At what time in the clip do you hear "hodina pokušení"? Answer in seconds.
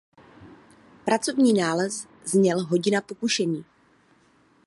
2.65-3.65